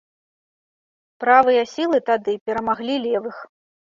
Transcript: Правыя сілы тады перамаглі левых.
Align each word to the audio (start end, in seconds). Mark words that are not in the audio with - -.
Правыя 1.23 1.61
сілы 1.73 1.97
тады 2.09 2.33
перамаглі 2.49 2.95
левых. 3.07 3.37